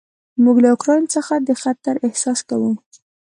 [0.43, 2.71] موږ له اوکراین څخه د خطر احساس کوو.